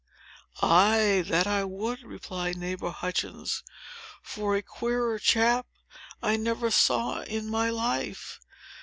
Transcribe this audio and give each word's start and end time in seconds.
"Ay, 0.63 1.23
that 1.27 1.45
I 1.45 1.63
would," 1.63 2.01
replied 2.01 2.57
neighbor 2.57 2.89
Hutchins; 2.89 3.61
"for 4.23 4.55
a 4.55 4.63
queerer 4.63 5.19
chap 5.19 5.67
I 6.23 6.37
never 6.37 6.71
saw 6.71 7.21
in 7.21 7.47
my 7.47 7.69
life! 7.69 8.39